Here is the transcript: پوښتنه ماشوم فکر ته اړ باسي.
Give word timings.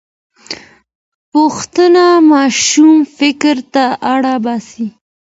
پوښتنه 1.31 2.05
ماشوم 2.31 2.95
فکر 3.17 3.55
ته 3.73 3.85
اړ 4.13 4.23
باسي. 4.43 4.87